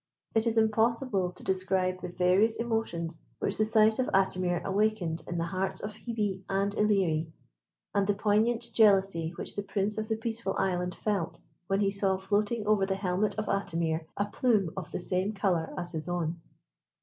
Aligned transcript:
It 0.33 0.47
is 0.47 0.57
impossible 0.57 1.31
to 1.33 1.43
describe 1.43 2.01
the 2.01 2.09
various 2.09 2.55
emotions 2.57 3.19
which 3.37 3.57
the 3.57 3.65
sight 3.65 3.99
of 3.99 4.07
Atimir 4.07 4.63
awakened 4.63 5.21
in 5.27 5.37
the 5.37 5.43
hearts 5.43 5.79
of 5.79 5.91
Hebe 5.91 6.41
and 6.49 6.73
Ilerie, 6.73 7.31
and 7.93 8.07
the 8.07 8.15
poignant 8.15 8.67
jealousy 8.73 9.29
which 9.35 9.55
the 9.55 9.61
Prince 9.61 9.99
of 9.99 10.07
the 10.07 10.17
Peaceful 10.17 10.55
Island 10.57 10.95
felt 10.95 11.39
when 11.67 11.81
he 11.81 11.91
saw 11.91 12.17
floating 12.17 12.65
over 12.65 12.87
the 12.87 12.95
helmet 12.95 13.35
of 13.35 13.45
Atimir, 13.45 14.07
a 14.17 14.25
plume 14.25 14.71
of 14.75 14.89
the 14.89 14.99
same 14.99 15.33
colour 15.33 15.71
as 15.77 15.91
his 15.91 16.07
own. 16.09 16.41